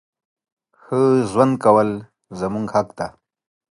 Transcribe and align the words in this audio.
ښه 0.81 0.99
ژوند 1.31 1.53
کول 1.63 1.89
زموږ 2.39 2.67
حق 2.75 2.89
ده. 2.97 3.07